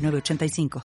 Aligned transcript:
985. 0.00 0.82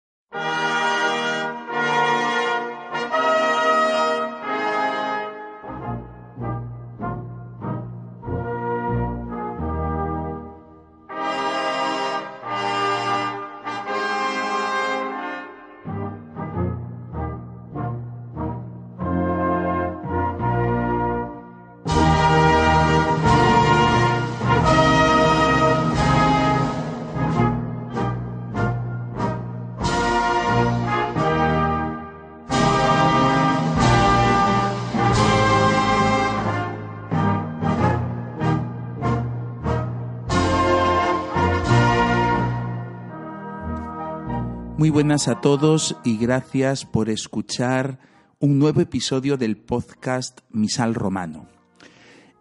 Muy 44.88 44.94
buenas 44.94 45.28
a 45.28 45.42
todos 45.42 45.96
y 46.02 46.16
gracias 46.16 46.86
por 46.86 47.10
escuchar 47.10 47.98
un 48.38 48.58
nuevo 48.58 48.80
episodio 48.80 49.36
del 49.36 49.58
podcast 49.58 50.40
Misal 50.50 50.94
Romano. 50.94 51.46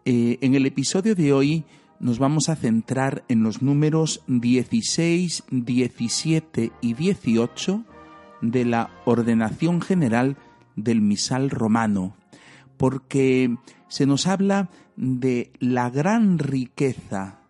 Eh, 0.06 0.38
en 0.40 0.56
el 0.56 0.66
episodio 0.66 1.14
de 1.14 1.34
hoy 1.34 1.66
nos 2.00 2.20
vamos 2.20 2.48
a 2.48 2.56
centrar 2.56 3.26
en 3.28 3.44
los 3.44 3.62
números 3.62 4.24
16, 4.28 5.44
17 5.52 6.72
y 6.80 6.94
18 6.94 7.84
de 8.42 8.64
la 8.64 8.92
ordenación 9.04 9.82
general 9.82 10.38
del 10.78 11.02
Misal 11.02 11.50
Romano, 11.50 12.16
porque 12.78 13.58
se 13.90 14.06
nos 14.06 14.26
habla 14.26 14.70
de 14.96 15.52
la 15.60 15.90
gran 15.90 16.40
riqueza 16.40 17.42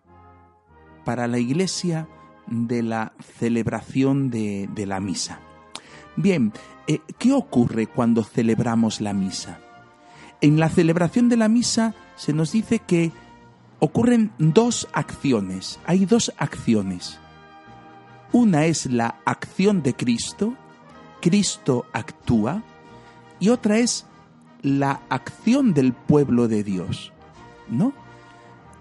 para 1.04 1.28
la 1.28 1.38
Iglesia 1.38 2.08
de 2.50 2.82
la 2.82 3.12
celebración 3.38 4.30
de, 4.30 4.84
la 4.86 5.00
misa. 5.00 5.40
Bien, 6.16 6.52
eh, 6.86 7.00
¿qué 7.18 7.32
ocurre 7.32 7.86
cuando 7.86 8.24
celebramos 8.24 9.00
la 9.00 9.12
misa? 9.12 9.60
En 10.40 10.58
la 10.58 10.68
celebración 10.68 11.28
de 11.28 11.36
la 11.36 11.48
misa 11.48 11.94
se 12.16 12.32
nos 12.32 12.52
dice 12.52 12.78
que 12.78 13.12
ocurren 13.80 14.32
dos 14.38 14.88
acciones, 14.92 15.78
hay 15.84 16.04
dos 16.04 16.32
acciones. 16.38 17.18
Una 18.32 18.66
es 18.66 18.86
la 18.86 19.16
acción 19.24 19.82
de 19.82 19.94
Cristo, 19.94 20.54
Cristo 21.20 21.86
actúa, 21.92 22.62
y 23.40 23.48
otra 23.50 23.78
es 23.78 24.06
la 24.62 25.00
acción 25.08 25.72
del 25.74 25.92
pueblo 25.92 26.48
de 26.48 26.64
Dios, 26.64 27.12
¿no? 27.68 27.92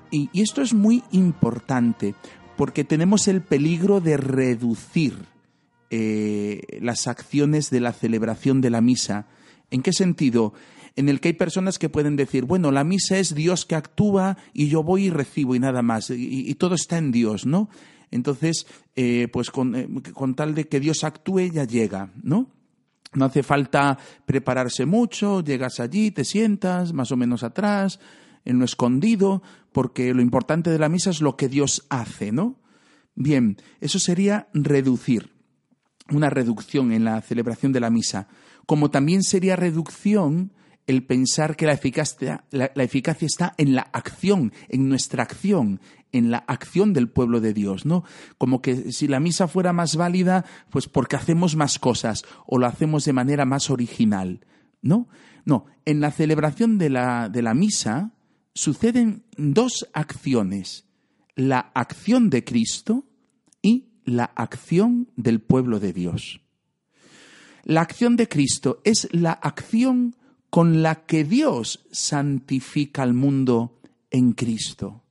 y 0.09 0.29
esto 0.41 0.61
es 0.61 0.73
muy 0.73 1.03
importante 1.11 2.15
porque 2.57 2.83
tenemos 2.83 3.27
el 3.27 3.41
peligro 3.41 4.01
de 4.01 4.17
reducir 4.17 5.15
eh, 5.89 6.79
las 6.81 7.07
acciones 7.07 7.69
de 7.69 7.79
la 7.79 7.93
celebración 7.93 8.59
de 8.59 8.71
la 8.71 8.81
misa. 8.81 9.27
¿En 9.71 9.81
qué 9.81 9.93
sentido? 9.93 10.53
En 10.95 11.07
el 11.07 11.21
que 11.21 11.29
hay 11.29 11.33
personas 11.33 11.77
que 11.79 11.87
pueden 11.87 12.15
decir, 12.15 12.45
bueno, 12.45 12.71
la 12.71 12.83
misa 12.83 13.19
es 13.19 13.35
Dios 13.35 13.65
que 13.65 13.75
actúa 13.75 14.37
y 14.51 14.67
yo 14.67 14.83
voy 14.83 15.05
y 15.05 15.09
recibo 15.11 15.55
y 15.55 15.59
nada 15.59 15.81
más, 15.83 16.09
y, 16.09 16.53
todo 16.55 16.75
está 16.75 16.97
en 16.97 17.11
Dios, 17.11 17.45
¿no? 17.45 17.69
Entonces, 18.09 18.65
eh, 18.95 19.27
pues 19.31 19.49
eh, 19.75 19.87
con 20.13 20.35
tal 20.35 20.55
de 20.55 20.67
que 20.67 20.79
Dios 20.79 21.03
actúe 21.03 21.51
ya 21.51 21.65
llega, 21.65 22.09
¿no? 22.23 22.49
No 23.13 23.25
hace 23.25 23.43
falta 23.43 23.97
prepararse 24.25 24.85
mucho, 24.85 25.43
llegas 25.43 25.79
allí, 25.79 26.11
te 26.11 26.25
sientas 26.25 26.93
más 26.93 27.11
o 27.11 27.17
menos 27.17 27.43
atrás, 27.43 27.99
en 28.47 28.59
lo 28.59 28.65
escondido, 28.65 29.43
porque 29.73 30.13
lo 30.13 30.21
importante 30.21 30.69
de 30.69 30.79
la 30.79 30.89
misa 30.89 31.09
es 31.09 31.21
lo 31.21 31.35
que 31.35 31.49
Dios 31.49 31.85
hace, 31.89 32.31
¿no? 32.31 32.55
Bien, 33.13 33.57
eso 33.81 33.99
sería 33.99 34.47
reducir, 34.53 35.33
una 36.09 36.29
reducción 36.29 36.93
en 36.93 37.03
la 37.03 37.21
celebración 37.21 37.73
de 37.73 37.81
la 37.81 37.89
misa, 37.89 38.29
como 38.65 38.89
también 38.89 39.21
sería 39.21 39.57
reducción 39.57 40.53
el 40.87 41.03
pensar 41.03 41.57
que 41.57 41.65
la 41.65 41.73
eficacia, 41.73 42.45
la, 42.51 42.71
eficacia 42.75 43.25
está 43.25 43.53
en 43.57 43.75
la 43.75 43.81
acción, 43.91 44.53
en 44.69 44.87
nuestra 44.87 45.23
acción, 45.23 45.81
en 46.13 46.31
la 46.31 46.37
acción 46.37 46.93
del 46.93 47.09
pueblo 47.09 47.41
de 47.41 47.53
Dios, 47.53 47.85
¿no? 47.85 48.05
Como 48.37 48.61
que 48.61 48.93
si 48.93 49.09
la 49.09 49.19
misa 49.19 49.49
fuera 49.49 49.73
más 49.73 49.97
válida, 49.97 50.45
pues 50.69 50.87
porque 50.87 51.17
hacemos 51.17 51.57
más 51.57 51.79
cosas 51.79 52.23
o 52.45 52.57
lo 52.57 52.65
hacemos 52.65 53.03
de 53.03 53.11
manera 53.11 53.43
más 53.43 53.69
original, 53.69 54.45
¿no? 54.81 55.09
No, 55.43 55.65
en 55.83 55.99
la 55.99 56.11
celebración 56.11 56.77
de 56.77 56.89
la, 56.89 57.27
de 57.27 57.41
la 57.41 57.53
misa, 57.53 58.13
suceden 58.57 59.23
dos 59.37 59.87
acciones, 59.93 60.85
la 61.35 61.71
acción 61.75 62.31
de 62.31 62.43
Cristo 62.43 63.05
y 63.61 63.85
la 64.03 64.31
acción 64.35 65.11
del 65.15 65.41
pueblo 65.41 65.79
de 65.79 65.93
Dios. 65.93 66.41
La 67.63 67.81
acción 67.81 68.15
de 68.15 68.27
Cristo 68.27 68.81
es 68.83 69.09
la 69.11 69.31
acción 69.31 70.15
con 70.49 70.81
la 70.81 71.05
que 71.05 71.23
Dios 71.23 71.85
santifica 71.91 73.03
al 73.03 73.13
mundo 73.13 73.79
en 74.09 74.31
Cristo. 74.31 75.03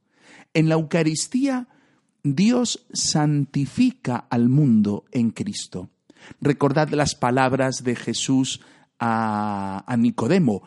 En 0.53 0.69
la 0.69 0.75
Eucaristía, 0.75 1.69
Dios 2.25 2.85
santifica 2.93 4.27
al 4.29 4.49
mundo 4.49 5.05
en 5.13 5.31
Cristo. 5.31 5.91
Recordad 6.41 6.89
las 6.89 7.15
palabras 7.15 7.85
de 7.85 7.95
Jesús 7.95 8.61
a, 8.99 9.95
Nicodemo. 9.97 10.63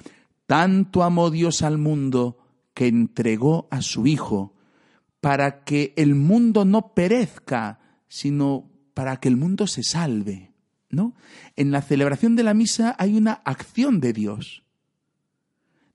Tanto 0.46 1.04
amó 1.04 1.30
Dios 1.30 1.62
al 1.62 1.78
mundo 1.78 2.38
que 2.80 2.88
entregó 2.88 3.68
a 3.72 3.82
su 3.82 4.08
Hijo 4.08 4.56
para 5.20 5.66
que 5.66 5.94
el 5.98 6.16
mundo 6.16 6.64
no 6.64 6.94
perezca, 6.94 7.82
sino 8.08 8.72
para 8.94 9.18
que 9.18 9.28
el 9.28 9.36
mundo 9.36 9.68
se 9.68 9.84
salve. 9.84 10.54
¿no? 10.90 11.14
En 11.58 11.72
la 11.72 11.82
celebración 11.82 12.38
de 12.38 12.44
la 12.44 12.54
misa 12.54 12.96
hay 12.98 13.18
una 13.18 13.34
acción 13.34 14.00
de 14.00 14.14
Dios. 14.14 14.64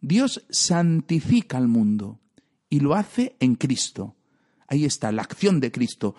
Dios 0.03 0.45
santifica 0.51 1.57
al 1.57 1.69
mundo 1.69 2.21
y 2.69 2.81
lo 2.81 2.95
hace 2.95 3.35
en 3.41 3.55
Cristo. 3.55 4.17
Ahí 4.69 4.85
está 4.85 5.11
la 5.11 5.23
acción 5.23 5.61
de 5.61 5.73
Cristo. 5.73 6.15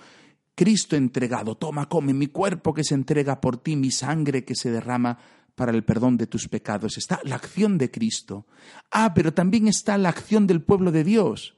Cristo 0.55 0.95
entregado, 0.95 1.57
toma, 1.57 1.89
come 1.89 2.15
mi 2.15 2.25
cuerpo 2.25 2.73
que 2.73 2.83
se 2.83 2.95
entrega 2.95 3.39
por 3.39 3.57
ti, 3.57 3.75
mi 3.75 3.91
sangre 3.91 4.43
que 4.43 4.55
se 4.55 4.71
derrama 4.71 5.19
para 5.55 5.71
el 5.71 5.83
perdón 5.83 6.17
de 6.17 6.27
tus 6.27 6.47
pecados. 6.47 6.97
Está 6.97 7.19
la 7.23 7.35
acción 7.35 7.77
de 7.77 7.89
Cristo. 7.89 8.45
Ah, 8.91 9.13
pero 9.13 9.33
también 9.33 9.67
está 9.67 9.97
la 9.97 10.09
acción 10.09 10.47
del 10.47 10.61
pueblo 10.61 10.91
de 10.91 11.03
Dios. 11.03 11.55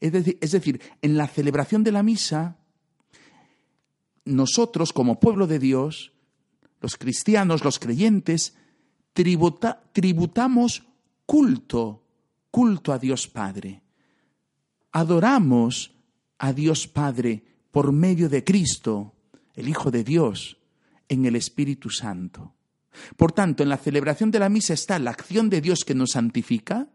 Es 0.00 0.52
decir, 0.52 0.80
en 1.00 1.16
la 1.16 1.28
celebración 1.28 1.84
de 1.84 1.92
la 1.92 2.02
misa, 2.02 2.56
nosotros 4.24 4.92
como 4.92 5.20
pueblo 5.20 5.46
de 5.46 5.58
Dios, 5.58 6.12
los 6.80 6.96
cristianos, 6.96 7.64
los 7.64 7.78
creyentes, 7.78 8.56
tributamos 9.12 10.84
culto, 11.26 12.04
culto 12.50 12.92
a 12.92 12.98
Dios 12.98 13.28
Padre. 13.28 13.82
Adoramos 14.90 15.94
a 16.38 16.52
Dios 16.52 16.88
Padre 16.88 17.44
por 17.70 17.92
medio 17.92 18.28
de 18.28 18.42
Cristo, 18.42 19.14
el 19.54 19.68
Hijo 19.68 19.90
de 19.90 20.02
Dios, 20.02 20.58
en 21.08 21.24
el 21.26 21.36
Espíritu 21.36 21.90
Santo. 21.90 22.54
Por 23.16 23.32
tanto, 23.32 23.62
en 23.62 23.68
la 23.68 23.76
celebración 23.76 24.30
de 24.30 24.38
la 24.38 24.48
misa 24.48 24.74
está 24.74 24.98
la 24.98 25.10
acción 25.10 25.48
de 25.50 25.60
Dios 25.60 25.84
que 25.84 25.94
nos 25.94 26.12
santifica 26.12 26.88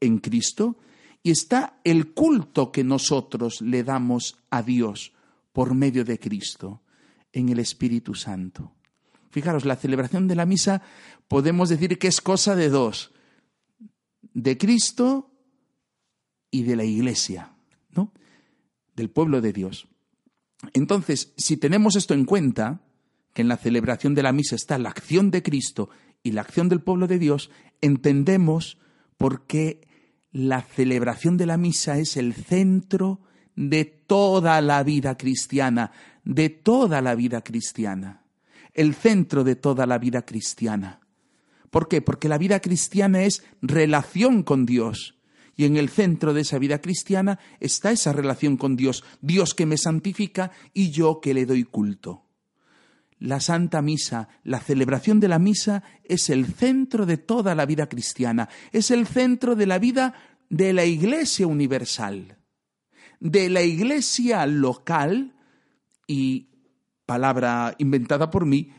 en 0.00 0.18
Cristo 0.18 0.78
y 1.22 1.30
está 1.30 1.80
el 1.84 2.12
culto 2.12 2.72
que 2.72 2.84
nosotros 2.84 3.60
le 3.60 3.84
damos 3.84 4.36
a 4.50 4.62
Dios 4.62 5.12
por 5.52 5.74
medio 5.74 6.04
de 6.04 6.18
Cristo 6.18 6.82
en 7.32 7.48
el 7.48 7.58
Espíritu 7.58 8.14
Santo. 8.14 8.72
Fijaros, 9.30 9.64
la 9.64 9.76
celebración 9.76 10.28
de 10.28 10.36
la 10.36 10.46
misa 10.46 10.82
podemos 11.26 11.68
decir 11.68 11.98
que 11.98 12.08
es 12.08 12.20
cosa 12.20 12.56
de 12.56 12.68
dos, 12.68 13.12
de 14.32 14.56
Cristo 14.56 15.30
y 16.50 16.62
de 16.62 16.76
la 16.76 16.84
Iglesia, 16.84 17.52
¿no? 17.90 18.12
Del 18.96 19.10
pueblo 19.10 19.40
de 19.40 19.52
Dios. 19.52 19.88
Entonces, 20.72 21.32
si 21.36 21.56
tenemos 21.56 21.96
esto 21.96 22.14
en 22.14 22.24
cuenta, 22.24 22.80
que 23.32 23.42
en 23.42 23.48
la 23.48 23.56
celebración 23.56 24.14
de 24.14 24.22
la 24.22 24.32
misa 24.32 24.56
está 24.56 24.78
la 24.78 24.90
acción 24.90 25.30
de 25.30 25.42
Cristo 25.42 25.90
y 26.22 26.32
la 26.32 26.40
acción 26.40 26.68
del 26.68 26.80
pueblo 26.80 27.06
de 27.06 27.18
Dios, 27.18 27.50
entendemos 27.80 28.78
por 29.16 29.46
qué 29.46 29.86
la 30.32 30.62
celebración 30.62 31.36
de 31.36 31.46
la 31.46 31.56
misa 31.56 31.98
es 31.98 32.16
el 32.16 32.34
centro 32.34 33.20
de 33.56 33.84
toda 33.84 34.60
la 34.60 34.82
vida 34.82 35.16
cristiana, 35.16 35.92
de 36.24 36.48
toda 36.48 37.00
la 37.00 37.14
vida 37.14 37.42
cristiana, 37.42 38.24
el 38.74 38.94
centro 38.94 39.42
de 39.44 39.56
toda 39.56 39.86
la 39.86 39.98
vida 39.98 40.22
cristiana. 40.22 41.00
¿Por 41.70 41.88
qué? 41.88 42.00
Porque 42.00 42.28
la 42.28 42.38
vida 42.38 42.60
cristiana 42.60 43.22
es 43.22 43.44
relación 43.60 44.42
con 44.42 44.64
Dios. 44.64 45.16
Y 45.56 45.64
en 45.64 45.76
el 45.76 45.88
centro 45.88 46.34
de 46.34 46.42
esa 46.42 46.58
vida 46.58 46.80
cristiana 46.80 47.40
está 47.58 47.90
esa 47.90 48.12
relación 48.12 48.56
con 48.56 48.76
Dios, 48.76 49.02
Dios 49.20 49.54
que 49.54 49.66
me 49.66 49.76
santifica 49.76 50.52
y 50.72 50.90
yo 50.90 51.20
que 51.20 51.34
le 51.34 51.46
doy 51.46 51.64
culto. 51.64 52.27
La 53.20 53.40
Santa 53.40 53.82
Misa, 53.82 54.28
la 54.44 54.60
celebración 54.60 55.20
de 55.20 55.28
la 55.28 55.38
Misa 55.38 55.82
es 56.04 56.30
el 56.30 56.46
centro 56.46 57.04
de 57.04 57.16
toda 57.16 57.54
la 57.54 57.66
vida 57.66 57.88
cristiana, 57.88 58.48
es 58.72 58.90
el 58.90 59.06
centro 59.06 59.56
de 59.56 59.66
la 59.66 59.78
vida 59.78 60.14
de 60.48 60.72
la 60.72 60.84
Iglesia 60.84 61.46
universal, 61.46 62.38
de 63.20 63.50
la 63.50 63.62
Iglesia 63.62 64.46
local 64.46 65.34
y, 66.06 66.48
palabra 67.08 67.74
inventada 67.78 68.30
por 68.30 68.44
mí, 68.44 68.70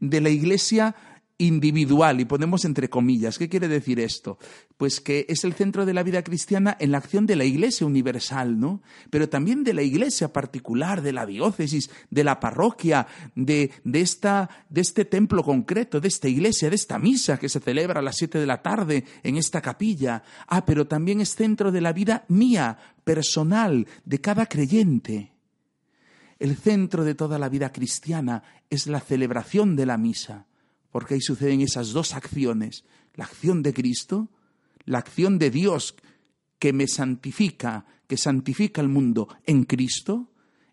de 0.00 0.20
la 0.20 0.28
Iglesia 0.28 0.94
individual 1.40 2.20
y 2.20 2.26
ponemos 2.26 2.64
entre 2.66 2.90
comillas. 2.90 3.38
¿Qué 3.38 3.48
quiere 3.48 3.66
decir 3.66 3.98
esto? 3.98 4.38
Pues 4.76 5.00
que 5.00 5.24
es 5.28 5.42
el 5.44 5.54
centro 5.54 5.86
de 5.86 5.94
la 5.94 6.02
vida 6.02 6.22
cristiana 6.22 6.76
en 6.78 6.92
la 6.92 6.98
acción 6.98 7.26
de 7.26 7.34
la 7.34 7.44
Iglesia 7.44 7.86
universal, 7.86 8.60
¿no? 8.60 8.82
Pero 9.08 9.28
también 9.28 9.64
de 9.64 9.72
la 9.72 9.82
Iglesia 9.82 10.32
particular, 10.32 11.00
de 11.00 11.14
la 11.14 11.24
diócesis, 11.24 11.90
de 12.10 12.24
la 12.24 12.38
parroquia, 12.40 13.06
de, 13.34 13.70
de, 13.84 14.00
esta, 14.02 14.50
de 14.68 14.82
este 14.82 15.06
templo 15.06 15.42
concreto, 15.42 15.98
de 15.98 16.08
esta 16.08 16.28
iglesia, 16.28 16.68
de 16.68 16.76
esta 16.76 16.98
misa 16.98 17.38
que 17.38 17.48
se 17.48 17.60
celebra 17.60 18.00
a 18.00 18.02
las 18.02 18.16
siete 18.16 18.38
de 18.38 18.46
la 18.46 18.60
tarde 18.60 19.04
en 19.22 19.36
esta 19.36 19.62
capilla. 19.62 20.22
Ah, 20.46 20.66
pero 20.66 20.86
también 20.86 21.22
es 21.22 21.34
centro 21.34 21.72
de 21.72 21.80
la 21.80 21.94
vida 21.94 22.24
mía, 22.28 22.76
personal, 23.02 23.86
de 24.04 24.20
cada 24.20 24.44
creyente. 24.44 25.32
El 26.38 26.56
centro 26.56 27.04
de 27.04 27.14
toda 27.14 27.38
la 27.38 27.48
vida 27.48 27.72
cristiana 27.72 28.42
es 28.68 28.86
la 28.86 29.00
celebración 29.00 29.74
de 29.74 29.86
la 29.86 29.96
misa 29.96 30.46
porque 30.90 31.14
ahí 31.14 31.20
suceden 31.20 31.60
esas 31.60 31.92
dos 31.92 32.14
acciones, 32.14 32.84
la 33.14 33.24
acción 33.24 33.62
de 33.62 33.72
Cristo, 33.72 34.28
la 34.84 34.98
acción 34.98 35.38
de 35.38 35.50
Dios 35.50 35.94
que 36.58 36.72
me 36.72 36.86
santifica, 36.86 37.86
que 38.06 38.16
santifica 38.16 38.80
el 38.80 38.88
mundo 38.88 39.28
en 39.44 39.64
Cristo, 39.64 40.30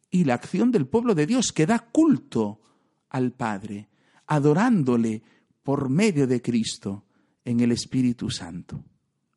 y 0.10 0.24
la 0.24 0.36
acción 0.36 0.72
del 0.72 0.88
pueblo 0.88 1.16
de 1.16 1.26
Dios 1.26 1.52
que 1.52 1.66
da 1.66 1.80
culto 1.80 2.62
al 3.10 3.34
Padre, 3.34 3.90
adorándole 4.28 5.22
por 5.64 5.90
medio 5.90 6.28
de 6.28 6.42
Cristo 6.42 7.06
en 7.44 7.60
el 7.60 7.72
Espíritu 7.72 8.30
Santo. 8.30 8.84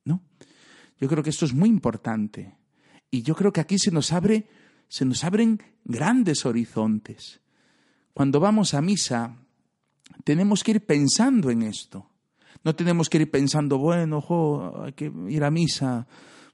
¿No? 0.05 0.23
Yo 0.99 1.09
creo 1.09 1.23
que 1.23 1.31
esto 1.31 1.45
es 1.45 1.55
muy 1.55 1.69
importante. 1.69 2.57
Y 3.11 3.23
yo 3.23 3.35
creo 3.35 3.53
que 3.53 3.61
aquí 3.61 3.79
se 3.79 3.91
nos 3.91 4.13
abre, 4.13 4.49
se 4.89 5.05
nos 5.05 5.25
abren 5.25 5.61
grandes 5.85 6.47
horizontes. 6.47 7.41
Cuando 8.13 8.39
vamos 8.39 8.75
a 8.75 8.81
misa, 8.81 9.37
tenemos 10.25 10.65
que 10.65 10.73
ir 10.73 10.87
pensando 10.87 11.51
en 11.51 11.63
esto. 11.63 12.07
No 12.63 12.75
tenemos 12.75 13.09
que 13.09 13.19
ir 13.19 13.31
pensando, 13.31 13.79
bueno, 13.79 14.23
hay 14.83 14.93
que 14.93 15.11
ir 15.29 15.45
a 15.45 15.51
misa, 15.51 16.07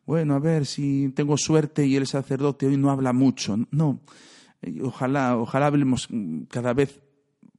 bueno, 0.05 0.35
a 0.35 0.39
ver 0.39 0.67
si 0.67 1.09
tengo 1.11 1.37
suerte 1.37 1.85
y 1.85 1.97
el 1.97 2.07
sacerdote 2.07 2.67
hoy 2.67 2.77
no 2.77 2.91
habla 2.91 3.13
mucho. 3.13 3.57
No, 3.73 4.01
ojalá, 4.83 5.37
ojalá 5.37 5.67
hablemos 5.67 6.09
cada 6.49 6.75
vez, 6.75 7.01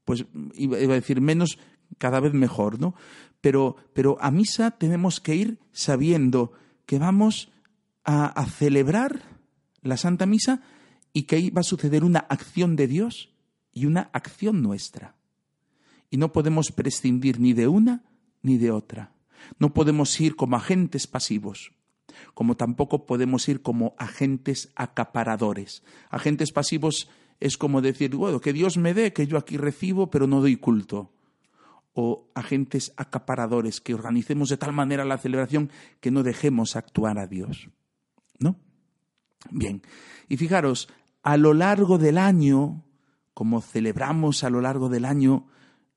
pues 0.06 0.25
iba 0.54 0.77
a 0.77 0.81
decir 0.81 1.19
menos, 1.19 1.59
cada 1.98 2.21
vez 2.21 2.33
mejor, 2.33 2.80
¿no? 2.80 2.95
Pero, 3.42 3.75
pero 3.94 4.18
a 4.21 4.31
misa 4.31 4.71
tenemos 4.71 5.19
que 5.19 5.36
ir 5.36 5.59
sabiendo 5.74 6.54
que 6.86 7.00
vamos 7.00 7.51
a 8.06 8.45
celebrar 8.45 9.24
la 9.81 9.98
Santa 9.98 10.25
Misa 10.25 10.62
y 11.12 11.24
que 11.24 11.36
ahí 11.36 11.50
va 11.50 11.59
a 11.59 11.63
suceder 11.63 12.06
una 12.06 12.19
acción 12.19 12.77
de 12.77 12.88
Dios 12.88 13.33
y 13.74 13.86
una 13.86 14.09
acción 14.13 14.62
nuestra 14.62 15.18
y 16.09 16.18
no 16.18 16.31
podemos 16.31 16.71
prescindir 16.71 17.39
ni 17.39 17.54
de 17.54 17.68
una 17.68 18.04
ni 18.42 18.57
de 18.57 18.71
otra. 18.71 19.13
No 19.59 19.74
podemos 19.74 20.19
ir 20.19 20.36
como 20.36 20.56
agentes 20.56 21.07
pasivos, 21.07 21.74
como 22.33 22.56
tampoco 22.56 23.06
podemos 23.06 23.48
ir 23.50 23.62
como 23.62 23.95
agentes 23.98 24.71
acaparadores. 24.75 25.83
Agentes 26.09 26.51
pasivos 26.51 27.09
es 27.39 27.57
como 27.57 27.81
decir, 27.81 28.15
bueno, 28.15 28.39
que 28.39 28.54
Dios 28.54 28.77
me 28.77 28.94
dé, 28.94 29.13
que 29.13 29.27
yo 29.27 29.38
aquí 29.38 29.57
recibo, 29.57 30.09
pero 30.09 30.27
no 30.27 30.42
doy 30.42 30.57
culto. 30.57 31.13
O 31.94 32.30
agentes 32.36 32.94
acaparadores, 32.95 33.81
que 33.81 33.94
organicemos 33.94 34.50
de 34.50 34.57
tal 34.57 34.74
manera 34.74 35.04
la 35.06 35.18
celebración 35.18 35.71
que 36.00 36.12
no 36.12 36.24
dejemos 36.24 36.75
actuar 36.75 37.18
a 37.18 37.27
Dios. 37.27 37.69
¿No? 38.39 38.56
Bien, 39.50 39.81
y 40.30 40.38
fijaros, 40.38 40.89
a 41.24 41.38
lo 41.38 41.54
largo 41.54 41.98
del 41.98 42.18
año, 42.18 42.83
como 43.33 43.62
celebramos 43.62 44.44
a 44.44 44.50
lo 44.50 44.62
largo 44.62 44.89
del 44.89 45.06
año 45.06 45.48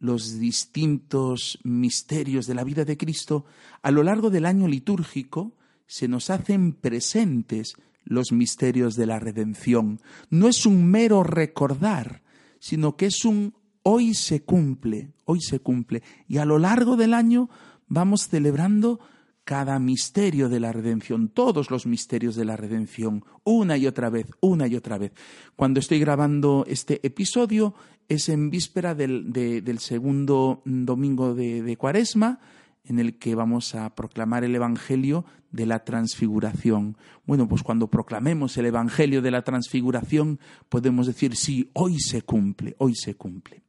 los 0.00 0.38
distintos 0.38 1.58
misterios 1.62 2.46
de 2.46 2.54
la 2.54 2.64
vida 2.64 2.84
de 2.84 2.96
Cristo, 2.96 3.44
a 3.82 3.90
lo 3.90 4.02
largo 4.02 4.30
del 4.30 4.46
año 4.46 4.66
litúrgico 4.66 5.54
se 5.86 6.08
nos 6.08 6.30
hacen 6.30 6.72
presentes 6.72 7.74
los 8.04 8.32
misterios 8.32 8.96
de 8.96 9.06
la 9.06 9.18
redención. 9.18 10.00
No 10.30 10.48
es 10.48 10.66
un 10.66 10.86
mero 10.86 11.22
recordar, 11.22 12.22
sino 12.58 12.96
que 12.96 13.06
es 13.06 13.24
un 13.24 13.54
hoy 13.82 14.14
se 14.14 14.42
cumple, 14.42 15.12
hoy 15.24 15.40
se 15.40 15.60
cumple. 15.60 16.02
Y 16.26 16.38
a 16.38 16.44
lo 16.44 16.58
largo 16.58 16.96
del 16.96 17.14
año 17.14 17.50
vamos 17.88 18.28
celebrando 18.28 19.00
cada 19.44 19.78
misterio 19.78 20.48
de 20.48 20.60
la 20.60 20.72
redención, 20.72 21.28
todos 21.28 21.70
los 21.70 21.86
misterios 21.86 22.36
de 22.36 22.44
la 22.44 22.56
redención, 22.56 23.24
una 23.44 23.76
y 23.76 23.86
otra 23.86 24.10
vez, 24.10 24.26
una 24.40 24.66
y 24.66 24.76
otra 24.76 24.98
vez. 24.98 25.12
Cuando 25.56 25.80
estoy 25.80 25.98
grabando 25.98 26.64
este 26.68 27.04
episodio 27.06 27.74
es 28.08 28.28
en 28.28 28.50
víspera 28.50 28.94
del, 28.94 29.78
segundo 29.78 30.62
domingo 30.64 31.34
de, 31.34 31.62
de, 31.62 31.76
Cuaresma, 31.76 32.40
en 32.84 32.98
el 32.98 33.18
que 33.18 33.34
vamos 33.34 33.74
a 33.74 33.94
proclamar 33.94 34.44
el 34.44 34.54
Evangelio 34.54 35.24
de 35.52 35.66
la 35.66 35.84
Transfiguración. 35.84 36.96
Bueno, 37.26 37.48
pues 37.48 37.62
cuando 37.62 37.88
proclamemos 37.88 38.56
el 38.56 38.66
Evangelio 38.66 39.22
de 39.22 39.30
la 39.30 39.42
Transfiguración, 39.42 40.40
podemos 40.68 41.06
decir, 41.06 41.36
sí, 41.36 41.70
hoy 41.72 41.98
se 42.00 42.22
cumple, 42.22 42.74
hoy 42.78 42.94
se 42.94 43.14
cumple. 43.14 43.62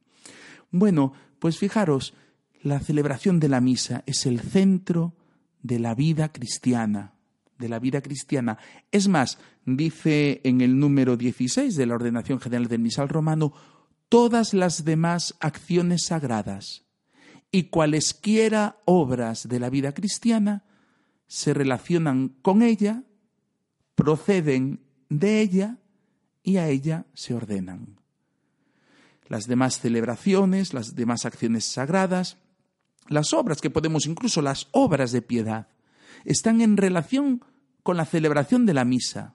Bueno, 0.70 1.12
pues 1.38 1.58
fijaros, 1.58 2.14
la 2.62 2.80
celebración 2.80 3.40
de 3.40 3.48
la 3.48 3.60
misa 3.60 4.02
es 4.06 4.26
el 4.26 4.40
centro 4.40 5.14
de 5.62 5.78
la 5.78 5.94
vida 5.94 6.32
cristiana, 6.32 7.14
de 7.58 7.68
la 7.68 7.78
vida 7.78 8.00
cristiana. 8.00 8.58
Es 8.90 9.08
más, 9.08 9.38
dice 9.64 10.40
en 10.44 10.60
el 10.60 10.78
número 10.78 11.16
16 11.16 11.76
de 11.76 11.86
la 11.86 11.94
Ordenación 11.94 12.40
General 12.40 12.68
del 12.68 12.80
Misal 12.80 13.08
Romano, 13.08 13.52
todas 14.08 14.52
las 14.52 14.84
demás 14.84 15.34
acciones 15.40 16.06
sagradas 16.06 16.84
y 17.50 17.64
cualesquiera 17.64 18.78
obras 18.84 19.48
de 19.48 19.60
la 19.60 19.70
vida 19.70 19.92
cristiana 19.92 20.64
se 21.26 21.54
relacionan 21.54 22.28
con 22.42 22.62
ella, 22.62 23.04
proceden 23.94 24.80
de 25.08 25.40
ella 25.40 25.78
y 26.42 26.56
a 26.56 26.68
ella 26.68 27.06
se 27.14 27.34
ordenan. 27.34 28.00
Las 29.28 29.46
demás 29.46 29.78
celebraciones, 29.78 30.74
las 30.74 30.94
demás 30.94 31.24
acciones 31.24 31.64
sagradas, 31.64 32.38
las 33.08 33.32
obras 33.32 33.60
que 33.60 33.70
podemos, 33.70 34.06
incluso 34.06 34.42
las 34.42 34.68
obras 34.72 35.12
de 35.12 35.22
piedad, 35.22 35.68
están 36.24 36.60
en 36.60 36.76
relación 36.76 37.44
con 37.82 37.96
la 37.96 38.04
celebración 38.04 38.66
de 38.66 38.74
la 38.74 38.84
misa 38.84 39.34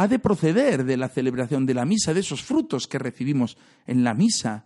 ha 0.00 0.08
de 0.08 0.18
proceder 0.18 0.84
de 0.84 0.96
la 0.96 1.10
celebración 1.10 1.66
de 1.66 1.74
la 1.74 1.84
misa, 1.84 2.14
de 2.14 2.20
esos 2.20 2.42
frutos 2.42 2.88
que 2.88 2.98
recibimos 2.98 3.58
en 3.86 4.02
la 4.02 4.14
misa, 4.14 4.64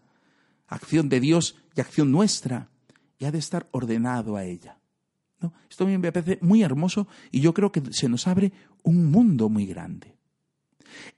acción 0.68 1.08
de 1.08 1.18
Dios 1.18 1.56
y 1.74 1.80
acción 1.80 2.12
nuestra, 2.12 2.70
y 3.18 3.24
ha 3.24 3.32
de 3.32 3.38
estar 3.38 3.66
ordenado 3.72 4.36
a 4.36 4.44
ella. 4.44 4.78
¿No? 5.40 5.52
Esto 5.68 5.82
a 5.82 5.86
mí 5.88 5.98
me 5.98 6.12
parece 6.12 6.38
muy 6.40 6.62
hermoso 6.62 7.08
y 7.32 7.40
yo 7.40 7.52
creo 7.52 7.72
que 7.72 7.82
se 7.90 8.08
nos 8.08 8.28
abre 8.28 8.52
un 8.84 9.10
mundo 9.10 9.48
muy 9.48 9.66
grande. 9.66 10.16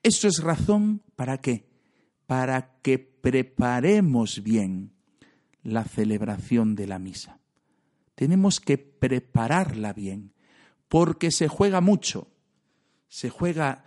Esto 0.03 0.29
es 0.29 0.43
razón 0.43 1.03
para 1.15 1.43
qué? 1.43 1.69
Para 2.25 2.79
que 2.81 2.99
preparemos 2.99 4.43
bien 4.43 4.95
la 5.67 5.85
celebración 5.85 6.77
de 6.77 6.87
la 6.87 6.99
misa. 6.99 7.41
Tenemos 8.15 8.61
que 8.61 8.79
prepararla 8.79 9.93
bien, 9.93 10.33
porque 10.89 11.31
se 11.31 11.49
juega 11.49 11.81
mucho. 11.81 12.29
Se 13.09 13.31
juega 13.31 13.85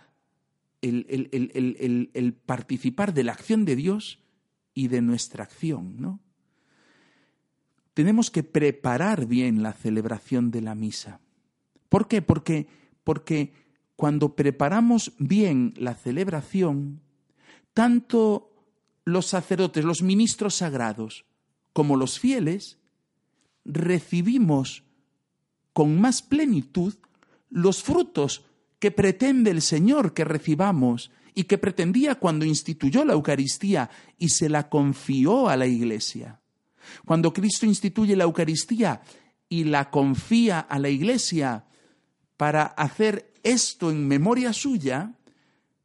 el, 0.82 2.40
participar 2.44 3.14
de 3.14 3.24
la 3.24 3.32
acción 3.32 3.64
de 3.64 3.76
Dios 3.76 4.22
y 4.74 4.88
de 4.88 5.00
nuestra 5.00 5.44
acción, 5.44 6.00
¿no? 6.00 6.20
Tenemos 7.94 8.30
que 8.30 8.42
preparar 8.42 9.26
bien 9.26 9.62
la 9.62 9.72
celebración 9.72 10.50
de 10.50 10.60
la 10.60 10.74
misa. 10.74 11.20
¿Por 11.88 12.08
qué? 12.08 12.22
Porque, 12.22 12.68
porque 13.04 13.52
cuando 13.96 14.36
preparamos 14.36 15.12
bien 15.18 15.74
la 15.76 15.94
celebración, 15.94 17.00
tanto 17.74 18.52
los 19.04 19.26
sacerdotes, 19.26 19.84
los 19.84 20.02
ministros 20.02 20.54
sagrados, 20.56 21.24
como 21.80 21.96
los 21.96 22.20
fieles, 22.20 22.76
recibimos 23.64 24.84
con 25.72 25.98
más 25.98 26.20
plenitud 26.20 26.92
los 27.48 27.82
frutos 27.82 28.44
que 28.78 28.90
pretende 28.90 29.50
el 29.50 29.62
Señor 29.62 30.12
que 30.12 30.24
recibamos 30.26 31.10
y 31.34 31.44
que 31.44 31.56
pretendía 31.56 32.16
cuando 32.16 32.44
instituyó 32.44 33.02
la 33.06 33.14
Eucaristía 33.14 33.88
y 34.18 34.28
se 34.28 34.50
la 34.50 34.68
confió 34.68 35.48
a 35.48 35.56
la 35.56 35.66
Iglesia. 35.66 36.42
Cuando 37.06 37.32
Cristo 37.32 37.64
instituye 37.64 38.14
la 38.14 38.24
Eucaristía 38.24 39.00
y 39.48 39.64
la 39.64 39.88
confía 39.88 40.60
a 40.60 40.78
la 40.78 40.90
Iglesia 40.90 41.64
para 42.36 42.64
hacer 42.64 43.32
esto 43.42 43.90
en 43.90 44.06
memoria 44.06 44.52
suya, 44.52 45.14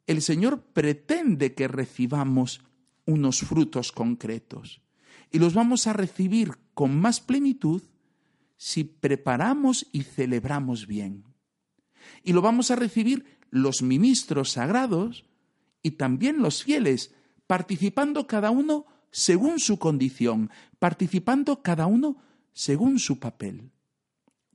el 0.06 0.20
Señor 0.20 0.60
pretende 0.60 1.54
que 1.54 1.68
recibamos 1.68 2.60
unos 3.06 3.40
frutos 3.40 3.92
concretos. 3.92 4.82
Y 5.30 5.38
los 5.38 5.54
vamos 5.54 5.86
a 5.86 5.92
recibir 5.92 6.52
con 6.74 6.98
más 6.98 7.20
plenitud 7.20 7.82
si 8.56 8.84
preparamos 8.84 9.86
y 9.92 10.02
celebramos 10.02 10.86
bien. 10.86 11.24
Y 12.22 12.32
lo 12.32 12.42
vamos 12.42 12.70
a 12.70 12.76
recibir 12.76 13.38
los 13.50 13.82
ministros 13.82 14.52
sagrados 14.52 15.24
y 15.82 15.92
también 15.92 16.42
los 16.42 16.64
fieles, 16.64 17.14
participando 17.46 18.26
cada 18.26 18.50
uno 18.50 18.86
según 19.10 19.60
su 19.60 19.78
condición, 19.78 20.50
participando 20.78 21.62
cada 21.62 21.86
uno 21.86 22.16
según 22.52 22.98
su 22.98 23.18
papel. 23.18 23.70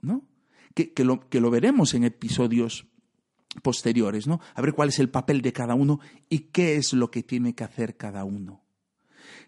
¿No? 0.01 0.25
Que, 0.73 0.91
lo, 1.03 1.29
que 1.29 1.41
lo 1.41 1.51
veremos 1.51 1.93
en 1.93 2.03
episodios 2.05 2.87
posteriores, 3.61 4.27
¿no? 4.27 4.39
A 4.55 4.61
ver 4.61 4.73
cuál 4.73 4.89
es 4.89 4.99
el 4.99 5.09
papel 5.09 5.41
de 5.41 5.53
cada 5.53 5.75
uno 5.75 5.99
y 6.29 6.39
qué 6.39 6.77
es 6.77 6.93
lo 6.93 7.11
que 7.11 7.23
tiene 7.23 7.53
que 7.53 7.63
hacer 7.63 7.97
cada 7.97 8.23
uno. 8.23 8.63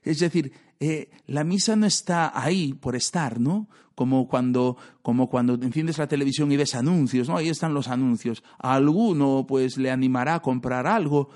Es 0.01 0.19
decir, 0.19 0.51
eh, 0.85 1.09
la 1.27 1.45
misa 1.45 1.77
no 1.77 1.85
está 1.85 2.37
ahí 2.37 2.73
por 2.73 2.97
estar, 2.97 3.39
¿no? 3.39 3.69
Como 3.95 4.27
cuando, 4.27 4.75
como 5.01 5.29
cuando 5.29 5.53
enciendes 5.53 5.97
la 5.97 6.07
televisión 6.07 6.51
y 6.51 6.57
ves 6.57 6.75
anuncios, 6.75 7.29
¿no? 7.29 7.37
Ahí 7.37 7.47
están 7.47 7.73
los 7.73 7.87
anuncios. 7.87 8.43
A 8.59 8.73
alguno, 8.73 9.45
pues, 9.47 9.77
le 9.77 9.91
animará 9.91 10.35
a 10.35 10.41
comprar 10.41 10.85
algo. 10.85 11.29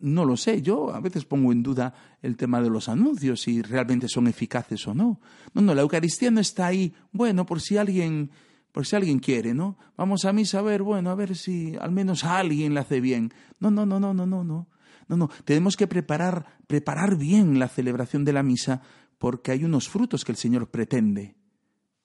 No 0.00 0.24
lo 0.24 0.36
sé, 0.36 0.60
yo 0.60 0.92
a 0.92 0.98
veces 0.98 1.24
pongo 1.24 1.52
en 1.52 1.62
duda 1.62 1.94
el 2.20 2.36
tema 2.36 2.60
de 2.60 2.68
los 2.68 2.88
anuncios, 2.88 3.42
si 3.42 3.62
realmente 3.62 4.08
son 4.08 4.26
eficaces 4.26 4.88
o 4.88 4.94
no. 4.94 5.20
No, 5.54 5.62
no, 5.62 5.72
la 5.72 5.82
Eucaristía 5.82 6.32
no 6.32 6.40
está 6.40 6.66
ahí, 6.66 6.92
bueno, 7.12 7.46
por 7.46 7.60
si 7.60 7.76
alguien, 7.76 8.32
por 8.72 8.86
si 8.86 8.96
alguien 8.96 9.20
quiere, 9.20 9.54
¿no? 9.54 9.78
Vamos 9.96 10.24
a 10.24 10.32
misa 10.32 10.58
a 10.58 10.62
ver, 10.62 10.82
bueno, 10.82 11.10
a 11.10 11.14
ver 11.14 11.36
si 11.36 11.76
al 11.80 11.92
menos 11.92 12.24
alguien 12.24 12.74
la 12.74 12.80
hace 12.80 13.00
bien. 13.00 13.32
No, 13.60 13.70
no, 13.70 13.86
no, 13.86 14.00
no, 14.00 14.14
no, 14.14 14.26
no, 14.26 14.42
no. 14.42 14.66
No, 15.10 15.16
no, 15.16 15.28
tenemos 15.44 15.76
que 15.76 15.88
preparar, 15.88 16.60
preparar 16.68 17.16
bien 17.16 17.58
la 17.58 17.66
celebración 17.66 18.24
de 18.24 18.32
la 18.32 18.44
misa 18.44 18.80
porque 19.18 19.50
hay 19.50 19.64
unos 19.64 19.88
frutos 19.88 20.24
que 20.24 20.30
el 20.30 20.38
Señor 20.38 20.70
pretende 20.70 21.34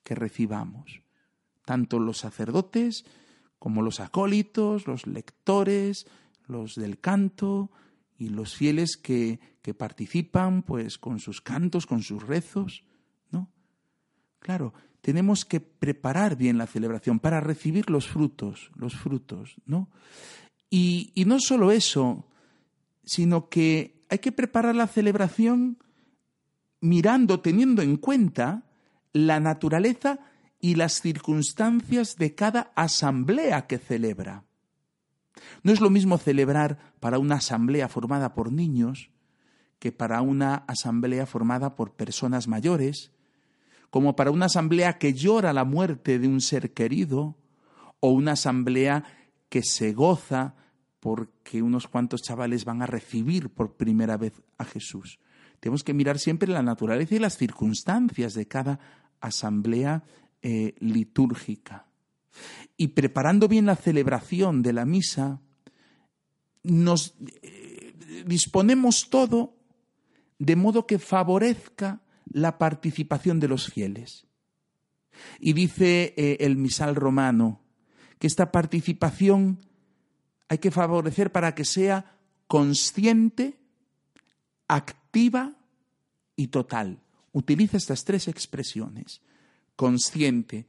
que 0.02 0.16
recibamos. 0.16 1.02
Tanto 1.64 2.00
los 2.00 2.18
sacerdotes 2.18 3.04
como 3.60 3.80
los 3.80 4.00
acólitos, 4.00 4.88
los 4.88 5.06
lectores, 5.06 6.08
los 6.48 6.74
del 6.74 6.98
canto 6.98 7.70
y 8.18 8.30
los 8.30 8.56
fieles 8.56 8.96
que, 8.96 9.38
que 9.62 9.72
participan 9.72 10.64
pues 10.64 10.98
con 10.98 11.20
sus 11.20 11.40
cantos, 11.40 11.86
con 11.86 12.02
sus 12.02 12.26
rezos, 12.26 12.82
¿no? 13.30 13.52
Claro, 14.40 14.74
tenemos 15.00 15.44
que 15.44 15.60
preparar 15.60 16.34
bien 16.34 16.58
la 16.58 16.66
celebración 16.66 17.20
para 17.20 17.40
recibir 17.40 17.88
los 17.88 18.08
frutos, 18.08 18.72
los 18.74 18.96
frutos, 18.96 19.54
¿no? 19.64 19.90
Y, 20.68 21.12
y 21.14 21.24
no 21.24 21.38
solo 21.38 21.70
eso, 21.70 22.26
sino 23.06 23.48
que 23.48 24.04
hay 24.10 24.18
que 24.18 24.32
preparar 24.32 24.74
la 24.74 24.88
celebración 24.88 25.78
mirando, 26.80 27.40
teniendo 27.40 27.80
en 27.80 27.96
cuenta 27.96 28.64
la 29.12 29.40
naturaleza 29.40 30.18
y 30.60 30.74
las 30.74 31.00
circunstancias 31.00 32.16
de 32.16 32.34
cada 32.34 32.72
asamblea 32.74 33.66
que 33.66 33.78
celebra. 33.78 34.44
No 35.62 35.72
es 35.72 35.80
lo 35.80 35.90
mismo 35.90 36.18
celebrar 36.18 36.94
para 37.00 37.18
una 37.18 37.36
asamblea 37.36 37.88
formada 37.88 38.34
por 38.34 38.52
niños 38.52 39.10
que 39.78 39.92
para 39.92 40.22
una 40.22 40.54
asamblea 40.66 41.26
formada 41.26 41.76
por 41.76 41.92
personas 41.92 42.48
mayores, 42.48 43.12
como 43.90 44.16
para 44.16 44.30
una 44.30 44.46
asamblea 44.46 44.98
que 44.98 45.12
llora 45.12 45.52
la 45.52 45.64
muerte 45.64 46.18
de 46.18 46.28
un 46.28 46.40
ser 46.40 46.72
querido, 46.72 47.36
o 48.00 48.10
una 48.10 48.32
asamblea 48.32 49.04
que 49.48 49.62
se 49.62 49.92
goza 49.92 50.54
porque 51.06 51.62
unos 51.62 51.86
cuantos 51.86 52.20
chavales 52.20 52.64
van 52.64 52.82
a 52.82 52.86
recibir 52.86 53.50
por 53.50 53.76
primera 53.76 54.16
vez 54.16 54.42
a 54.58 54.64
Jesús. 54.64 55.20
Tenemos 55.60 55.84
que 55.84 55.94
mirar 55.94 56.18
siempre 56.18 56.48
la 56.48 56.64
naturaleza 56.64 57.14
y 57.14 57.20
las 57.20 57.36
circunstancias 57.36 58.34
de 58.34 58.48
cada 58.48 58.80
asamblea 59.20 60.02
eh, 60.42 60.74
litúrgica. 60.80 61.86
Y 62.76 62.88
preparando 62.88 63.46
bien 63.46 63.66
la 63.66 63.76
celebración 63.76 64.62
de 64.62 64.72
la 64.72 64.84
misa, 64.84 65.40
nos 66.64 67.14
eh, 67.40 67.94
disponemos 68.26 69.08
todo 69.08 69.54
de 70.40 70.56
modo 70.56 70.88
que 70.88 70.98
favorezca 70.98 72.02
la 72.24 72.58
participación 72.58 73.38
de 73.38 73.46
los 73.46 73.68
fieles. 73.68 74.26
Y 75.38 75.52
dice 75.52 76.14
eh, 76.16 76.38
el 76.40 76.56
misal 76.56 76.96
romano 76.96 77.60
que 78.18 78.26
esta 78.26 78.50
participación 78.50 79.60
hay 80.48 80.58
que 80.58 80.70
favorecer 80.70 81.32
para 81.32 81.54
que 81.54 81.64
sea 81.64 82.16
consciente, 82.46 83.58
activa 84.68 85.56
y 86.36 86.48
total. 86.48 87.00
Utiliza 87.32 87.76
estas 87.76 88.04
tres 88.04 88.28
expresiones. 88.28 89.20
Consciente. 89.74 90.66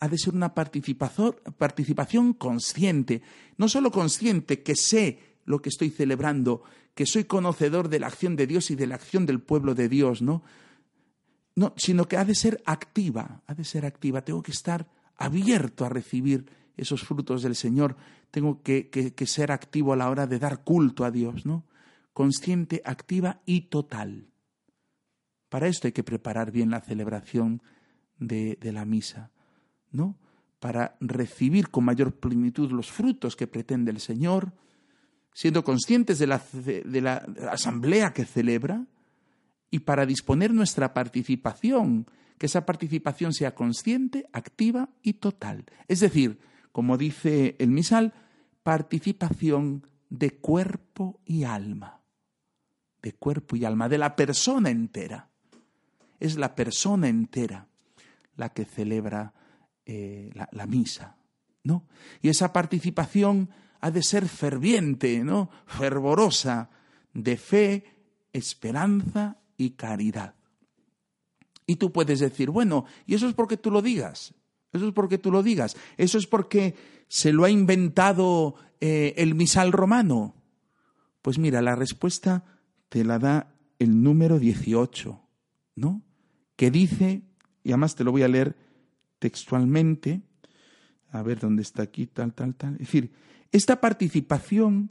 Ha 0.00 0.08
de 0.08 0.18
ser 0.18 0.34
una 0.34 0.54
participación 0.54 2.32
consciente. 2.34 3.22
No 3.56 3.68
solo 3.68 3.90
consciente, 3.90 4.62
que 4.62 4.74
sé 4.76 5.20
lo 5.44 5.62
que 5.62 5.70
estoy 5.70 5.90
celebrando, 5.90 6.62
que 6.94 7.06
soy 7.06 7.24
conocedor 7.24 7.88
de 7.88 8.00
la 8.00 8.08
acción 8.08 8.36
de 8.36 8.46
Dios 8.46 8.70
y 8.70 8.74
de 8.74 8.86
la 8.86 8.96
acción 8.96 9.24
del 9.24 9.40
pueblo 9.40 9.74
de 9.74 9.88
Dios, 9.88 10.22
¿no? 10.22 10.42
No, 11.54 11.72
sino 11.76 12.06
que 12.06 12.18
ha 12.18 12.24
de 12.24 12.34
ser 12.34 12.62
activa, 12.66 13.42
ha 13.46 13.54
de 13.54 13.64
ser 13.64 13.86
activa. 13.86 14.22
Tengo 14.22 14.42
que 14.42 14.50
estar 14.50 14.86
abierto 15.16 15.86
a 15.86 15.88
recibir 15.88 16.46
esos 16.76 17.02
frutos 17.02 17.42
del 17.42 17.54
Señor, 17.54 17.96
tengo 18.30 18.62
que, 18.62 19.14
ser 19.26 19.52
activo 19.52 19.92
a 19.92 19.96
la 19.96 20.10
hora 20.10 20.26
de 20.26 20.38
dar 20.38 20.62
culto 20.62 21.04
a 21.04 21.10
Dios, 21.10 21.46
¿no? 21.46 21.64
Consciente, 22.12 22.82
activa 22.84 23.40
y 23.46 23.62
total. 23.62 24.28
Para 25.48 25.68
esto 25.68 25.88
hay 25.88 25.92
que 25.92 26.04
preparar 26.04 26.50
bien 26.50 26.70
la 26.70 26.80
celebración 26.80 27.62
de, 28.18 28.58
la 28.60 28.84
misa, 28.84 29.30
¿no? 29.90 30.18
Para 30.60 30.96
recibir 31.00 31.70
con 31.70 31.84
mayor 31.84 32.14
plenitud 32.16 32.70
los 32.72 32.90
frutos 32.90 33.36
que 33.36 33.46
pretende 33.46 33.90
el 33.90 34.00
Señor, 34.00 34.52
siendo 35.32 35.64
conscientes 35.64 36.18
de 36.18 36.26
la, 36.26 36.42
de 36.52 37.00
la 37.00 37.16
asamblea 37.50 38.12
que 38.12 38.24
celebra 38.24 38.86
y 39.70 39.80
para 39.80 40.06
disponer 40.06 40.52
nuestra 40.52 40.94
participación, 40.94 42.06
que 42.38 42.46
esa 42.46 42.66
participación 42.66 43.32
sea 43.32 43.54
consciente, 43.54 44.26
activa 44.32 44.90
y 45.02 45.14
total. 45.14 45.64
Es 45.88 46.00
decir, 46.00 46.38
como 46.76 46.98
dice 46.98 47.56
el 47.58 47.70
misal, 47.70 48.12
participación 48.62 49.86
de 50.10 50.32
cuerpo 50.32 51.22
y 51.24 51.44
alma, 51.44 52.02
de 53.00 53.14
cuerpo 53.14 53.56
y 53.56 53.64
alma, 53.64 53.88
de 53.88 53.96
la 53.96 54.14
persona 54.14 54.68
entera. 54.68 55.30
Es 56.20 56.36
la 56.36 56.54
persona 56.54 57.08
entera 57.08 57.66
la 58.36 58.50
que 58.50 58.66
celebra 58.66 59.32
eh, 59.86 60.30
la, 60.34 60.66
misa, 60.66 61.16
¿no? 61.62 61.86
Y 62.20 62.28
esa 62.28 62.52
participación 62.52 63.48
ha 63.80 63.90
de 63.90 64.02
ser 64.02 64.28
ferviente, 64.28 65.24
¿no? 65.24 65.48
Fervorosa, 65.64 66.68
de 67.14 67.38
fe, 67.38 67.84
esperanza 68.34 69.38
y 69.56 69.70
caridad. 69.70 70.34
Y 71.66 71.76
tú 71.76 71.90
puedes 71.90 72.20
decir, 72.20 72.50
bueno, 72.50 72.84
¿y 73.06 73.14
eso 73.14 73.26
es 73.26 73.32
porque 73.32 73.56
tú 73.56 73.70
lo 73.70 73.80
digas? 73.80 74.34
Eso 74.76 74.88
es 74.88 74.94
porque 74.94 75.18
tú 75.18 75.30
lo 75.30 75.42
digas. 75.42 75.76
Eso 75.96 76.18
es 76.18 76.26
porque 76.26 76.74
se 77.08 77.32
lo 77.32 77.44
ha 77.44 77.50
inventado 77.50 78.54
eh, 78.80 79.14
el 79.16 79.34
misal 79.34 79.72
romano. 79.72 80.34
Pues 81.22 81.38
mira, 81.38 81.62
la 81.62 81.74
respuesta 81.74 82.44
te 82.88 83.04
la 83.04 83.18
da 83.18 83.54
el 83.78 84.02
número 84.02 84.38
18, 84.38 85.20
¿no? 85.74 86.02
Que 86.56 86.70
dice, 86.70 87.22
y 87.62 87.70
además 87.70 87.94
te 87.94 88.04
lo 88.04 88.12
voy 88.12 88.22
a 88.22 88.28
leer 88.28 88.56
textualmente, 89.18 90.22
a 91.10 91.22
ver 91.22 91.40
dónde 91.40 91.62
está 91.62 91.82
aquí, 91.82 92.06
tal, 92.06 92.32
tal, 92.32 92.54
tal. 92.54 92.74
Es 92.74 92.80
decir, 92.80 93.12
esta 93.52 93.80
participación 93.80 94.90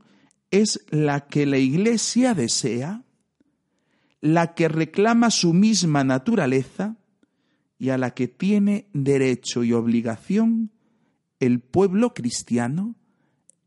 es 0.52 0.86
la 0.90 1.28
que 1.28 1.46
la 1.46 1.58
Iglesia 1.58 2.34
desea, 2.34 3.04
la 4.22 4.56
que 4.56 4.68
reclama 4.68 5.30
su 5.30 5.54
misma 5.54 6.04
naturaleza 6.04 6.98
y 7.78 7.90
a 7.90 7.98
la 7.98 8.14
que 8.14 8.28
tiene 8.28 8.90
derecho 8.94 9.64
y 9.64 9.74
obligación 9.74 10.72
el 11.40 11.60
pueblo 11.60 12.14
cristiano 12.14 12.96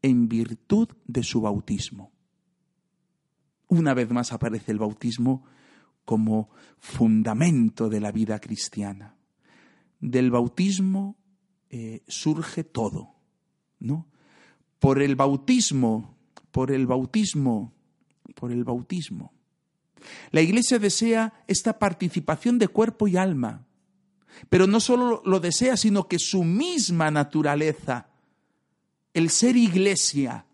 en 0.02 0.28
virtud 0.28 0.88
de 1.06 1.22
su 1.22 1.40
bautismo. 1.40 2.12
Una 3.68 3.94
vez 3.94 4.10
más 4.10 4.32
aparece 4.32 4.72
el 4.72 4.78
bautismo 4.78 5.44
como 6.04 6.48
fundamento 6.78 7.90
de 7.90 8.00
la 8.00 8.12
vida 8.12 8.40
cristiana. 8.40 9.16
Del 10.00 10.30
bautismo 10.30 11.18
eh, 11.68 12.02
surge 12.08 12.64
todo, 12.64 13.16
¿no? 13.78 14.08
Por 14.78 15.02
el 15.02 15.16
bautismo, 15.16 16.16
por 16.50 16.70
el 16.70 16.86
bautismo, 16.86 17.74
por 18.34 18.52
el 18.52 18.64
bautismo. 18.64 19.34
La 20.30 20.40
Iglesia 20.40 20.78
desea 20.78 21.44
esta 21.46 21.78
participación 21.78 22.58
de 22.58 22.68
cuerpo 22.68 23.06
y 23.08 23.16
alma, 23.16 23.67
pero 24.48 24.66
no 24.66 24.80
solo 24.80 25.22
lo 25.24 25.40
desea, 25.40 25.76
sino 25.76 26.08
que 26.08 26.18
su 26.18 26.44
misma 26.44 27.10
naturaleza, 27.10 28.08
el 29.14 29.30
ser 29.30 29.56
Iglesia, 29.56 30.44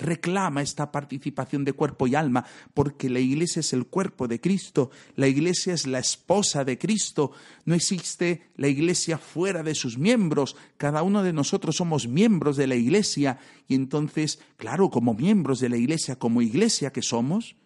reclama 0.00 0.62
esta 0.62 0.90
participación 0.90 1.64
de 1.64 1.74
cuerpo 1.74 2.06
y 2.06 2.14
alma, 2.14 2.44
porque 2.74 3.08
la 3.08 3.20
iglesia 3.20 3.60
es 3.60 3.72
el 3.72 3.86
cuerpo 3.86 4.26
de 4.26 4.40
Cristo, 4.40 4.90
la 5.14 5.28
iglesia 5.28 5.74
es 5.74 5.86
la 5.86 5.98
esposa 5.98 6.64
de 6.64 6.78
Cristo, 6.78 7.32
no 7.66 7.74
existe 7.74 8.50
la 8.56 8.68
iglesia 8.68 9.18
fuera 9.18 9.62
de 9.62 9.74
sus 9.74 9.98
miembros, 9.98 10.56
cada 10.76 11.02
uno 11.02 11.22
de 11.22 11.32
nosotros 11.32 11.76
somos 11.76 12.08
miembros 12.08 12.56
de 12.56 12.66
la 12.66 12.74
iglesia. 12.74 13.38
Y 13.68 13.74
entonces, 13.74 14.40
claro, 14.56 14.90
como 14.90 15.14
miembros 15.14 15.60
de 15.60 15.68
la 15.68 15.76
iglesia, 15.76 16.16
como 16.16 16.42
iglesia 16.42 16.92
que 16.92 17.02
somos, 17.02 17.56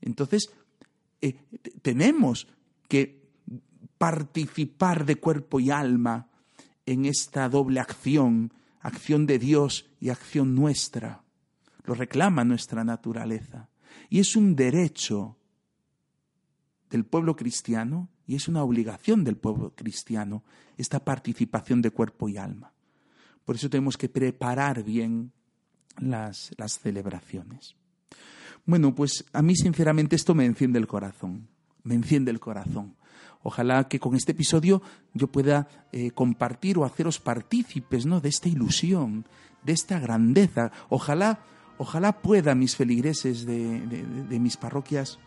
entonces 0.00 0.50
eh, 1.20 1.36
tenemos 1.82 2.46
que 2.88 3.23
participar 4.04 5.06
de 5.06 5.16
cuerpo 5.16 5.60
y 5.60 5.70
alma 5.70 6.28
en 6.84 7.06
esta 7.06 7.48
doble 7.48 7.80
acción, 7.80 8.52
acción 8.80 9.24
de 9.24 9.38
Dios 9.38 9.86
y 9.98 10.10
acción 10.10 10.54
nuestra 10.54 11.24
lo 11.84 11.94
reclama 11.94 12.44
nuestra 12.44 12.84
naturaleza. 12.84 13.70
Y 14.10 14.20
es 14.20 14.36
un 14.36 14.54
derecho 14.54 15.38
del 16.90 17.06
pueblo 17.06 17.34
cristiano 17.34 18.10
y 18.26 18.36
es 18.36 18.46
una 18.46 18.62
obligación 18.62 19.24
del 19.24 19.38
pueblo 19.38 19.74
cristiano 19.74 20.44
esta 20.76 21.02
participación 21.02 21.80
de 21.80 21.90
cuerpo 21.90 22.28
y 22.28 22.36
alma. 22.36 22.74
Por 23.46 23.56
eso 23.56 23.70
tenemos 23.70 23.96
que 23.96 24.10
preparar 24.10 24.82
bien 24.82 25.32
las, 25.96 26.52
las 26.58 26.78
celebraciones. 26.78 27.74
Bueno, 28.66 28.94
pues 28.94 29.24
a 29.32 29.40
mí 29.40 29.56
sinceramente 29.56 30.14
esto 30.14 30.34
me 30.34 30.44
enciende 30.44 30.78
el 30.78 30.86
corazón, 30.86 31.48
me 31.82 31.94
enciende 31.94 32.30
el 32.30 32.40
corazón. 32.40 32.96
Ojalá 33.44 33.86
que 33.86 34.00
con 34.00 34.16
este 34.16 34.32
episodio 34.32 34.82
yo 35.12 35.28
pueda 35.28 35.68
eh, 35.92 36.10
compartir 36.10 36.78
o 36.78 36.84
haceros 36.84 37.20
partícipes 37.20 38.06
¿no? 38.06 38.20
de 38.20 38.30
esta 38.30 38.48
ilusión, 38.48 39.24
de 39.62 39.72
esta 39.72 40.00
grandeza. 40.00 40.72
Ojalá 40.88 41.38
Ojalá 41.78 42.12
pueda 42.12 42.54
mis 42.54 42.76
feligreses 42.76 43.46
de, 43.46 44.38
mis 44.38 44.56
parroquias 44.56 45.18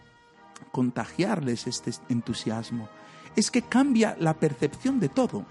contagiarles 0.72 1.68
este 1.68 1.92
entusiasmo. 2.10 2.88
Es 3.36 3.52
que 3.52 3.62
cambia 3.62 4.16
la 4.20 4.34
percepción 4.34 5.00
de 5.00 5.10
todo, 5.10 5.46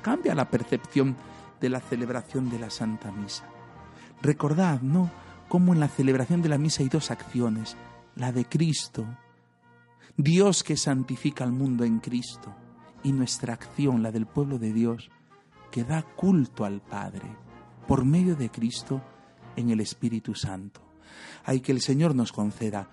cambia 0.00 0.34
la 0.34 0.48
percepción 0.48 1.16
de 1.60 1.68
la 1.68 1.80
celebración 1.80 2.50
de 2.50 2.58
la 2.58 2.70
Santa 2.70 3.10
Misa. 3.10 3.44
Recordad, 4.22 4.80
¿no? 4.80 5.10
Cómo 5.48 5.72
en 5.72 5.80
la 5.80 5.88
celebración 5.88 6.40
de 6.40 6.48
la 6.48 6.56
misa 6.56 6.82
hay 6.82 6.88
dos 6.88 7.10
acciones, 7.10 7.76
la 8.14 8.32
de 8.32 8.46
Cristo, 8.46 9.04
Dios 10.16 10.62
que 10.62 10.76
santifica 10.76 11.44
al 11.44 11.52
mundo 11.52 11.84
en 11.84 11.98
Cristo, 11.98 12.54
y 13.02 13.12
nuestra 13.12 13.54
acción, 13.54 14.02
la 14.02 14.12
del 14.12 14.26
pueblo 14.26 14.58
de 14.58 14.72
Dios, 14.72 15.10
que 15.70 15.84
da 15.84 16.02
culto 16.02 16.64
al 16.64 16.80
Padre 16.80 17.28
por 17.86 18.04
medio 18.04 18.36
de 18.36 18.50
Cristo 18.50 19.00
en 19.56 19.70
el 19.70 19.80
Espíritu 19.80 20.34
Santo. 20.34 20.80
Hay 21.44 21.60
que 21.60 21.72
el 21.72 21.80
Señor 21.80 22.14
nos 22.14 22.32
conceda 22.32 22.88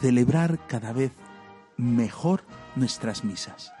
celebrar 0.00 0.66
cada 0.66 0.92
vez 0.92 1.12
mejor 1.76 2.44
nuestras 2.76 3.24
misas. 3.24 3.72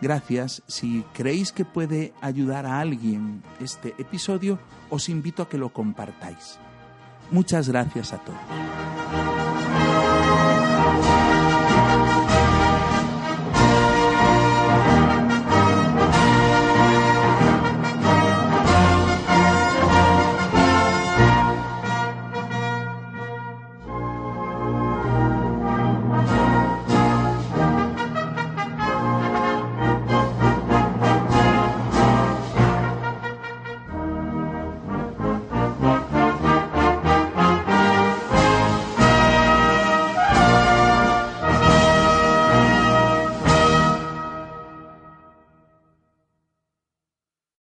Gracias. 0.00 0.62
Si 0.66 1.04
creéis 1.12 1.52
que 1.52 1.64
puede 1.64 2.12
ayudar 2.20 2.66
a 2.66 2.80
alguien 2.80 3.42
este 3.60 3.94
episodio, 3.98 4.58
os 4.88 5.08
invito 5.08 5.42
a 5.42 5.48
que 5.48 5.58
lo 5.58 5.72
compartáis. 5.72 6.58
Muchas 7.30 7.68
gracias 7.68 8.12
a 8.12 8.18
todos. 8.18 8.38